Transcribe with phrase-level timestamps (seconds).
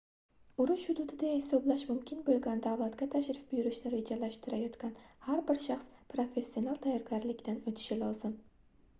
[0.63, 4.95] urush hududi deya hisoblash mumkin boʻlgan davlatga tashrif buyurishni rejalashtirayotgan
[5.27, 8.35] har bir shaxs professional tayyorganlikdan oʻtishi lozim